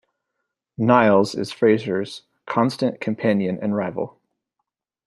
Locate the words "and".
3.61-3.75